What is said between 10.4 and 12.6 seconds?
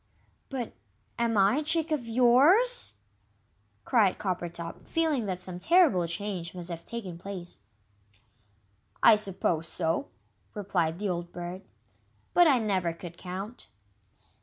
replied the old Bird; "but I